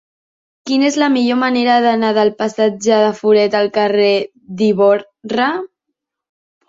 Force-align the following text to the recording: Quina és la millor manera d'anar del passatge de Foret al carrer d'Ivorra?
Quina 0.69 0.87
és 0.93 0.95
la 1.01 1.09
millor 1.15 1.37
manera 1.41 1.75
d'anar 1.83 2.09
del 2.19 2.33
passatge 2.41 2.97
de 3.09 3.13
Foret 3.21 3.59
al 3.61 3.71
carrer 3.79 4.11
d'Ivorra? 4.63 5.51